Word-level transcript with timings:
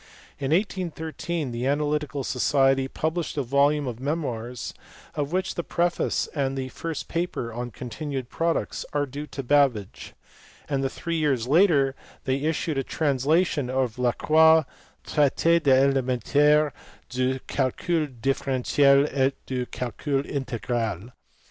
In 0.39 0.49
1813 0.49 1.51
the 1.51 1.67
Analytical 1.67 2.23
Society 2.23 2.87
published 2.87 3.37
a 3.37 3.43
volume 3.43 3.85
of 3.85 3.99
memoirs, 3.99 4.73
of 5.13 5.31
which 5.31 5.53
the 5.53 5.63
preface 5.63 6.25
and 6.33 6.57
the 6.57 6.69
first 6.69 7.07
paper 7.07 7.53
(on 7.53 7.69
continued 7.69 8.27
products) 8.27 8.83
are 8.93 9.05
due 9.05 9.27
to 9.27 9.43
Babbage; 9.43 10.15
and 10.67 10.91
three 10.91 11.17
years 11.17 11.47
later 11.47 11.93
they 12.23 12.37
issued 12.37 12.79
a 12.79 12.83
translation 12.83 13.69
of 13.69 13.99
Lacroix 13.99 14.65
s 15.07 15.13
Traite 15.35 15.65
elementaire 15.67 16.71
du 17.09 17.37
calcul 17.47 18.07
differential 18.19 19.05
et 19.11 19.35
du 19.45 19.67
calcul 19.67 20.25
integral. 20.25 21.11